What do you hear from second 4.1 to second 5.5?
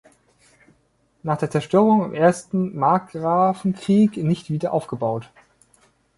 nicht wieder aufgebaut.